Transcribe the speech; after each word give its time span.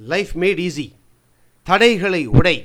Life 0.00 0.32
mat 0.34 0.60
easy 0.66 0.92
தடைகளை 1.66 2.26
உடை. 2.26 2.56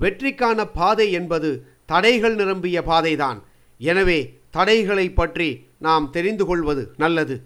வெற்றிக்கான 0.00 0.64
பாதை 0.74 1.12
என்பது 1.12 1.50
தடைகள் 1.86 2.34
நிரம்பிய 2.34 2.82
பாதைதான். 2.82 3.38
எனவே 3.80 4.18
தடைகளை 4.50 5.06
பற்றி 5.10 5.48
நாம் 5.78 6.10
தெரிந்து 6.10 6.44
கொள்வது 6.46 6.82
நல்லது. 6.96 7.36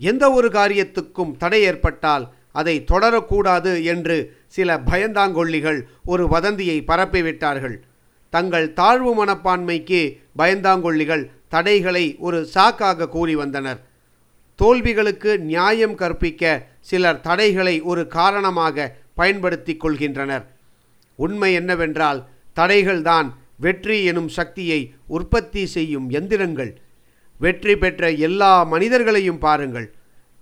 எந்த 0.00 0.24
ஒரு 0.32 0.48
காரியத்துக்கும் 0.48 1.36
தடை 1.36 1.60
ஏற்பட்டால் 1.62 2.24
அதை 2.52 2.84
தொடரக்கூடாது 2.90 3.72
என்று 3.84 4.16
சில 4.46 4.78
பயந்தாங்கொல்லிகள் 4.78 5.80
ஒரு 6.04 6.28
வதந்தியை 6.28 6.78
பரப்பிவிட்டார்கள் 6.86 7.76
தங்கள் 8.30 8.72
தாழ்வு 8.72 9.12
மனப்பான்மைக்கு 9.18 10.00
பயந்தாங்கொல்லிகள் 10.38 11.24
தடைகளை 11.48 12.16
ஒரு 12.18 12.48
சாக்காக 12.54 13.08
கூறி 13.08 13.34
வந்தனர். 13.34 13.80
தோல்விகளுக்கு 14.58 15.38
நியாயம் 15.38 15.94
கற்பிக்க 15.94 16.42
சிலர் 16.88 17.20
தடைகளை 17.26 17.74
ஒரு 17.90 18.02
காரணமாக 18.16 18.86
பயன்படுத்தி 19.18 19.74
கொள்கின்றனர். 19.76 20.44
உண்மை 21.18 21.50
என்னவென்றால் 21.60 22.20
தடைகள்தான் 22.56 23.28
வெற்றி 23.64 23.96
எனும் 24.10 24.30
சக்தியை 24.38 24.80
உற்பத்தி 25.16 25.62
செய்யும் 25.74 26.08
எந்திரங்கள். 26.18 26.72
வெற்றி 27.40 27.74
பெற்ற 27.82 28.10
எல்லா 28.26 28.52
மனிதர்களையும் 28.72 29.40
பாருங்கள். 29.46 29.88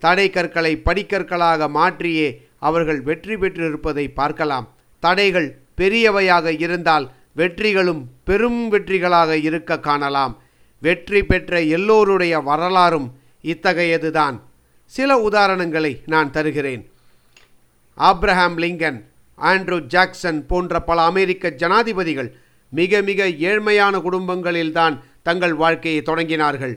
தடை 0.02 0.27
கற்களை 0.30 0.73
படிக்கற்களாக 0.87 1.68
மாற்றியே 1.78 2.28
அவர்கள் 2.68 3.01
வெற்றி 3.09 3.37
பெற்றிருப்பதை 3.42 4.04
பார்க்கலாம். 4.18 4.66
தடைகள் 5.02 5.48
பெரியவையாக 5.78 6.46
இருந்தால் 6.65 7.06
வெற்றிகளும் 7.40 8.02
பெரும் 8.28 8.60
வெற்றிகளாக 8.73 9.32
இருக்க 9.48 9.80
காணலாம். 9.87 10.34
வெற்றி 10.82 11.20
பெற்ற 11.30 11.60
எல்லோருடைய 11.76 12.34
வரலாறும் 12.48 13.09
இத்தகையதுதான். 13.45 14.37
சில 14.86 15.28
உதாரணங்களை 15.28 16.00
நான் 16.06 16.30
தருகிறேன். 16.30 16.90
ஆப்ரஹாம் 17.98 18.56
லிங்கன் 18.64 19.04
ஆண்ட்ரூ 19.38 19.78
ஜாக்சன் 19.80 20.46
போன்ற 20.46 20.80
பல 20.80 21.02
அமெரிக்க 21.02 21.51
ஜனாதிபதிகள் 21.51 22.37
மிக 22.70 23.02
மிக 23.02 23.24
ஏழ்மையான 23.24 24.01
குடும்பங்களில்தான் 24.01 25.01
தங்கள் 25.23 25.54
வாழ்க்கையை 25.54 26.02
தொடங்கினார்கள். 26.02 26.74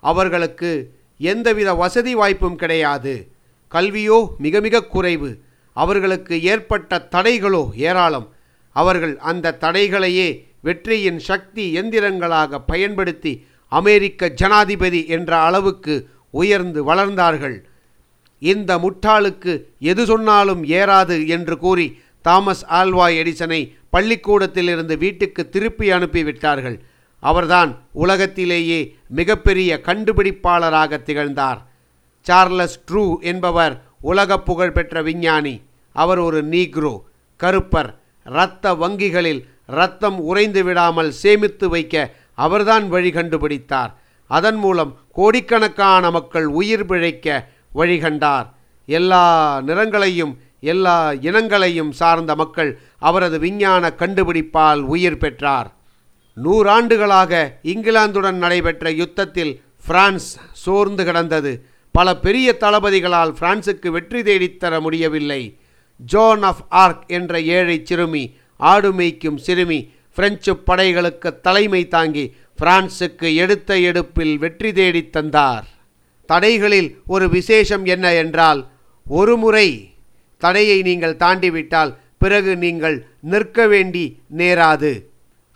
அவர்களுக்கு 0.00 0.94
எந்தவித 1.18 1.74
வசதி 1.74 2.14
வாய்ப்பும் 2.14 2.56
கிடையாது. 2.56 3.28
கல்வியோ 3.72 4.28
மிக 4.38 4.60
மிக 4.60 4.84
குறைவு. 4.84 5.38
அவர்களுக்கு 5.72 6.42
ஏற்பட்ட 6.42 7.08
தடைகளோ 7.10 7.74
ஏராளம். 7.74 8.28
அவர்கள் 8.72 9.18
அந்த 9.18 9.56
தடைகளையே 9.60 10.28
வெற்றியின் 10.60 11.18
சக்தி 11.18 11.64
எந்திரங்களாக 11.80 12.58
பயன்படுத்தி 12.66 13.46
அமெரிக்க 13.68 14.28
ஜனாதிபதி 14.28 15.06
என்ற 15.06 15.38
அளவுக்கு 15.38 16.08
உயர்ந்து 16.30 16.80
வளர்ந்தார்கள். 16.90 17.56
இந்த 18.42 18.70
முட்டாளுக்கு 18.78 19.52
எது 19.78 20.02
சொன்னாலும் 20.06 20.62
ஏறாது 20.64 21.16
என்று 21.28 21.58
கூறி 21.58 21.86
தாமஸ் 22.22 22.64
ஆல்வா 22.78 23.06
எடிசனை 23.20 23.60
பள்ளிக்கூடத்திலிருந்து 23.90 24.94
வீட்டுக்கு 24.98 25.42
திருப்பி 25.48 25.86
அனுப்பிவிட்டார்கள் 25.90 26.78
அவர்தான் 27.22 27.70
உலகத்திலேயே 27.92 28.80
மிகப்பெரிய 29.18 29.80
கண்டுபிடிப்பாளராக 29.84 31.02
திகழ்ந்தார். 31.02 31.60
சார்லஸ் 32.26 32.78
ட்ரூ 32.88 33.04
என்பவர் 33.20 33.74
உலக 34.00 34.38
புகழ் 34.40 34.72
பெற்ற 34.72 35.02
விஞ்ஞானி. 35.02 35.54
அவர் 35.96 36.18
ஒரு 36.18 36.40
நீக்ரோ 36.44 36.94
கருப்பர் 37.40 37.90
இரத்த 38.26 38.74
வங்கிகளில் 38.74 39.40
இரத்தம் 39.68 40.18
உறைந்து 40.20 40.64
விடாமல் 40.64 41.10
சேமித்து 41.12 41.68
வைக்க 41.68 41.94
அவர்தான் 42.34 42.88
வழி 42.88 43.10
கண்டுபிடித்தார். 43.10 43.90
அதன் 44.36 44.60
மூலம் 44.62 44.92
கோடிக்கணக்கான 45.12 46.10
மக்கள் 46.10 46.46
உயிர் 46.60 46.86
பிழைக்க 46.86 47.26
வழிகண்டார் 47.74 48.48
எல்லா 48.86 49.24
நிறங்களையும் 49.66 50.34
எல்லா 50.60 50.96
இனங்களையும் 51.28 51.92
சார்ந்த 52.00 52.32
மக்கள் 52.34 52.70
அவரது 52.98 53.38
விஞ்ஞான 53.38 53.92
கண்டுபிடிப்பால் 53.98 54.80
உயிர் 54.94 55.20
பெற்றார். 55.22 55.68
நூறாண்டுகளாக 56.44 57.32
இங்கிலாந்துடன் 57.72 58.40
நடைபெற்ற 58.44 58.90
யுத்தத்தில் 59.00 59.52
பிரான்ஸ் 59.86 60.30
சோர்ந்து 60.64 61.04
கிடந்தது. 61.04 61.52
பல 61.96 62.16
பெரிய 62.16 62.56
தளபதிகளால் 62.60 63.36
பிரான்சுக்கு 63.40 63.88
வெற்றி 63.90 64.20
தேடித்தர 64.22 64.80
முடியவில்லை. 64.80 65.42
ஜோன் 66.00 66.42
ஆஃப் 66.42 66.62
ஆர்க் 66.82 67.04
என்ற 67.06 67.40
ஏழை 67.56 67.80
சிறுமி 67.84 68.24
ஆடு 68.56 68.90
மேய்க்கும் 68.92 69.40
சிறுமி 69.46 69.80
பிரெஞ்சு 70.14 70.52
படைகளுக்கு 70.66 71.30
தலைமை 71.40 71.82
தாங்கி 71.88 72.24
பிரான்சுக்கு 72.60 73.28
எடுத்த 73.34 73.70
எடுப்பில் 73.88 74.34
வெற்றி 74.38 74.72
தேடித் 74.72 75.12
தந்தார். 75.12 75.66
தடைகளில் 76.28 76.90
ஒரு 77.06 77.26
விசேஷம் 77.28 77.84
என்ன 77.84 78.06
என்றால் 78.14 78.60
ஒரு 79.06 79.36
முறை 79.36 79.68
தடையை 80.38 80.82
நீங்கள் 80.82 81.20
தாண்டிவிட்டால் 81.22 81.92
பிறகு 82.18 82.52
நீங்கள் 82.56 82.96
நிற்க 83.20 83.66
வேண்டி 83.66 84.04
நேராது. 84.36 84.92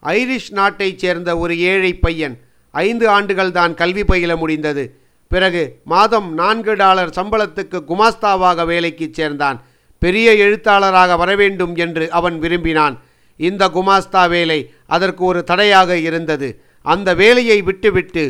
ஐரிஷ் 0.02 0.50
நாட்டைச் 0.50 0.98
சேர்ந்த 0.98 1.30
ஒரு 1.38 1.54
ஏழை 1.58 1.92
பையன் 1.94 2.36
ஐந்து 2.70 3.08
ஆண்டுகள் 3.08 3.50
தான் 3.50 3.74
கல்வி 3.74 4.04
பயில 4.04 4.36
முடிந்தது. 4.36 4.84
பிறகு 5.28 5.62
மாதம் 5.84 6.34
நான்கு 6.34 6.74
டாலர் 6.74 7.14
சம்பளத்துக்கு 7.16 7.78
குமாஸ்தாவாக 7.88 8.66
வேலைக்கு 8.66 9.08
சேர்ந்தான். 9.12 9.58
பெரிய 9.98 10.34
எழுத்தாளராக 10.34 11.16
வரவேண்டும் 11.16 11.74
என்று 11.76 12.10
அவன் 12.10 12.38
விரும்பினான். 12.38 12.96
இந்த 13.36 13.68
குமாஸ்தா 13.68 14.28
வேலை 14.28 14.58
அதற்கு 14.86 15.24
ஒரு 15.24 15.44
தடையாக 15.44 15.98
இருந்தது. 15.98 16.48
அந்த 16.92 17.08
வேலையை 17.22 17.58
விட்டுவிட்டு 17.68 18.24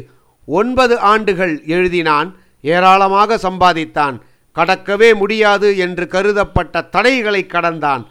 ஒன்பது 0.59 0.95
ஆண்டுகள் 1.13 1.55
எழுதினான் 1.77 2.29
ஏராளமாக 2.75 3.39
சம்பாதித்தான். 3.47 4.17
கடக்கவே 4.57 5.11
முடியாது 5.23 5.69
என்று 5.85 6.05
கருதப்பட்ட 6.15 6.83
தடைகளை 6.95 7.43
கடந்தான். 7.55 8.03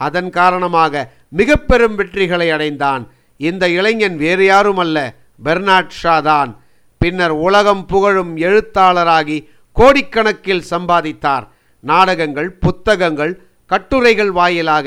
அதன் 0.00 0.30
காரணமாக 0.38 1.02
மிக 1.38 1.56
பெரும் 1.70 1.96
வெற்றிகளை 1.98 2.48
அடைந்தான். 2.56 3.02
இந்த 3.40 3.64
இளைஞன் 3.78 4.16
வேறு 4.24 4.44
யாரும் 4.44 4.80
அல்ல 4.84 4.98
பெர்னாட் 5.44 5.94
ஷா 6.00 6.16
தான். 6.30 6.50
பின்னர் 7.00 7.34
உலகம் 7.46 7.84
புகழும் 7.92 8.34
எழுத்தாளராகி 8.48 9.38
கோடிக்கணக்கில் 9.76 10.68
சம்பாதித்தார். 10.70 11.44
நாடகங்கள் 11.84 12.50
புத்தகங்கள் 12.64 13.32
கட்டுரைகள் 13.70 14.32
வாயிலாக 14.38 14.86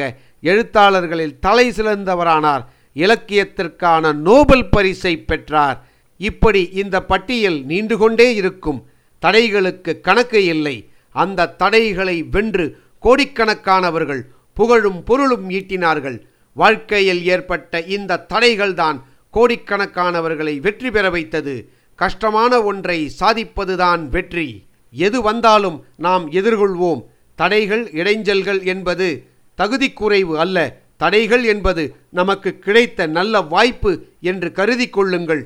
எழுத்தாளர்களில் 0.52 1.38
தலை 1.46 1.68
சிறந்தவரானார் 1.78 2.64
இலக்கியத்திற்கான 2.96 4.14
நோபல் 4.14 4.70
பரிசை 4.70 5.18
பெற்றார். 5.18 5.88
இப்படி 6.18 6.70
இந்த 6.74 7.04
பட்டியல் 7.04 7.64
நீண்டு 7.64 7.98
கொண்டே 7.98 8.36
இருக்கும். 8.36 8.86
தடைகளுக்கு 9.22 10.02
கணக்கு 10.02 10.44
இல்லை. 10.46 10.90
அந்த 11.12 11.48
தடைகளை 11.48 12.24
வென்று 12.24 12.78
கோடிக்கணக்கானவர்கள் 13.04 14.22
புகழும் 14.54 15.04
பொருளும் 15.04 15.50
ஈட்டினார்கள். 15.50 16.20
வாழ்க்கையில் 16.54 17.26
ஏற்பட்ட 17.26 17.82
இந்த 17.82 18.26
தடைகள்தான் 18.34 19.02
கோடிக்கணக்கானவர்களை 19.34 20.58
வெற்றி 20.58 20.92
பெற 20.92 21.10
வைத்தது. 21.10 21.70
கஷ்டமான 21.96 22.64
ஒன்றை 22.64 23.12
சாதிப்பதுதான் 23.20 24.08
வெற்றி. 24.08 24.66
எது 24.92 25.22
வந்தாலும் 25.22 25.86
நாம் 25.96 26.32
எதிர்கொள்வோம். 26.32 27.04
தடைகள் 27.36 27.92
இடைஞ்சல்கள் 27.92 28.66
என்பது 28.66 29.28
தகுதி 29.56 29.92
குறைவு 29.92 30.40
அல்ல. 30.40 30.84
தடைகள் 31.02 31.44
என்பது 31.54 31.84
நமக்கு 32.10 32.50
கிடைத்த 32.66 33.08
நல்ல 33.08 33.42
வாய்ப்பு 33.54 33.92
என்று 34.22 34.50
கருதி 34.52 34.90
கொள்ளுங்கள். 34.90 35.44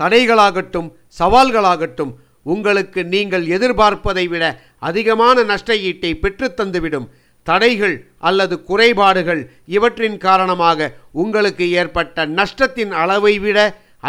தடைகளாகட்டும் 0.00 0.88
சவால்களாகட்டும் 1.18 2.12
உங்களுக்கு 2.52 3.00
நீங்கள் 3.04 3.44
எதிர்பார்ப்பதை 3.56 4.24
விட 4.28 4.44
அதிகமான 4.78 5.42
நஷ்ட 5.50 5.72
ஈட்டை 5.88 6.12
பெற்றுத்தந்துவிடும் 6.22 7.06
தடைகள் 7.46 7.94
அல்லது 8.18 8.54
குறைபாடுகள் 8.64 9.42
இவற்றின் 9.66 10.18
காரணமாக 10.18 10.90
உங்களுக்கு 11.22 11.64
ஏற்பட்ட 11.80 12.26
நஷ்டத்தின் 12.38 12.92
அளவை 13.02 13.34
விட 13.38 13.58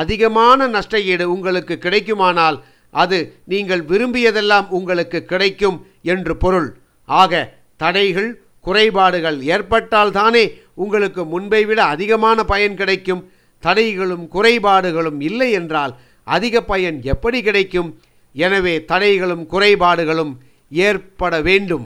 அதிகமான 0.02 0.68
நஷ்ட 0.68 1.02
ஈடு 1.12 1.26
உங்களுக்கு 1.32 1.76
கிடைக்குமானால் 1.86 2.58
அது 2.94 3.18
நீங்கள் 3.46 3.84
விரும்பியதெல்லாம் 3.92 4.68
உங்களுக்கு 4.70 5.20
கிடைக்கும் 5.26 5.78
என்று 6.14 6.34
பொருள். 6.38 6.70
ஆக 7.10 7.34
தடைகள் 7.78 8.30
குறைபாடுகள் 8.66 9.40
ஏற்பட்டால்தானே 9.54 10.44
உங்களுக்கு 10.84 11.22
முன்பை 11.26 11.62
விட 11.66 11.80
அதிகமான 11.94 12.44
பயன் 12.52 12.76
கிடைக்கும். 12.76 13.22
தடைகளும் 13.64 14.26
குறைபாடுகளும் 14.28 15.20
இல்லை 15.22 15.52
என்றால் 15.52 15.94
அதிக 16.24 16.64
பயன் 16.72 16.98
எப்படி 17.14 17.40
கிடைக்கும்? 17.42 17.90
எனவே 18.36 18.76
தடைகளும் 18.92 19.44
குறைபாடுகளும் 19.46 20.34
ஏற்பட 20.70 21.34
வேண்டும். 21.42 21.86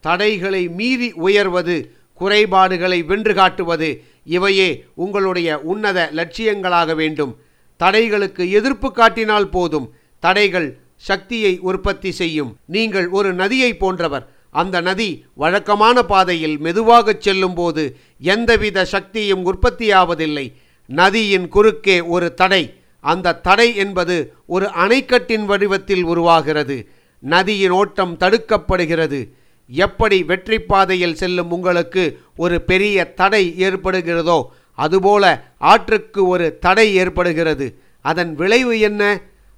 தடைகளை 0.00 0.62
மீறி 0.68 1.08
உயர்வது 1.26 1.76
குறைபாடுகளை 2.20 2.98
வென்று 3.10 3.34
காட்டுவது 3.34 3.88
இவையே 4.24 4.68
உங்களுடைய 4.94 5.48
உன்னத 5.60 5.98
லட்சியங்களாக 6.18 6.94
வேண்டும். 6.94 7.32
தடைகளுக்கு 7.80 8.44
எதிர்ப்பு 8.50 8.88
காட்டினால் 8.92 9.48
போதும். 9.48 9.86
தடைகள் 10.20 10.68
சக்தியை 11.08 11.52
உற்பத்தி 11.70 12.10
செய்யும். 12.20 12.50
நீங்கள் 12.66 13.08
ஒரு 13.08 13.30
நதியை 13.32 13.70
போன்றவர். 13.82 14.26
அந்த 14.54 14.80
நதி 14.80 15.08
வழக்கமான 15.34 16.02
பாதையில் 16.02 16.56
மெதுவாகச் 16.58 17.20
செல்லும்போது 17.20 17.84
எந்தவித 18.20 18.84
சக்தியும் 18.84 19.42
உற்பத்தியாவதில்லை. 19.46 20.46
நதியின் 20.86 21.48
குறுக்கே 21.48 21.96
ஒரு 22.00 22.34
தடை. 22.34 22.64
அந்த 23.00 23.34
தடை 23.46 23.68
என்பது 23.76 24.16
ஒரு 24.46 24.66
அணைக்கட்டின் 24.66 25.44
வடிவத்தில் 25.44 26.04
உருவாகிறது. 26.04 26.76
நதியின் 27.18 27.70
ஓட்டம் 27.70 28.16
தடுக்கப்படுகிறது. 28.20 29.20
எப்படி 29.66 30.22
வெற்றி 30.22 30.58
பாதையில் 30.58 31.14
செல்லும் 31.14 31.50
உங்களுக்கு 31.50 32.04
ஒரு 32.36 32.56
பெரிய 32.62 33.12
தடை 33.12 33.54
ஏற்படுகிறதோ 33.58 34.38
அதுபோல 34.74 35.24
ஆற்றுக்கு 35.58 36.26
ஒரு 36.26 36.46
தடை 36.58 36.94
ஏற்படுகிறது. 36.94 37.66
அதன் 38.02 38.34
விளைவு 38.34 38.74
என்ன? 38.80 39.02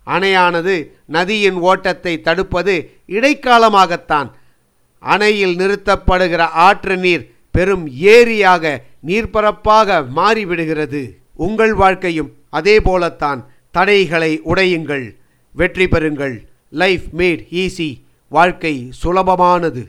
அணையானது 0.06 0.74
நதியின் 1.06 1.58
ஓட்டத்தை 1.68 2.20
தடுப்பது 2.20 2.74
இடைக்காலமாகத்தான். 3.08 4.28
அணையில் 4.98 5.56
நிறுத்தப்படுகிற 5.56 6.38
ஆற்று 6.38 6.96
நீர் 6.96 7.30
பெரும் 7.50 7.88
ஏரியாக 7.88 8.82
நீர்ப்பரப்பாக 9.06 10.06
மாறிவிடுகிறது. 10.16 11.16
உங்கள் 11.34 11.74
வாழ்க்கையும் 11.74 12.32
அதே 12.50 12.80
போலத்தான். 12.80 13.46
தடைகளை 13.70 14.40
உடையுங்கள். 14.44 15.16
வெற்றி 15.52 15.84
பெறுங்கள். 15.84 16.46
லைஃப் 16.70 17.02
மேட் 17.16 17.46
ஈஸி 17.50 18.02
வாழ்க்கை 18.28 18.92
சுலபமானது. 19.04 19.86